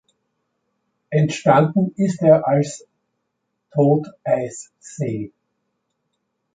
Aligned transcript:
Entstanden 1.11 1.91
ist 1.95 2.23
er 2.23 2.47
als 2.47 2.87
Toteissee. 3.71 5.31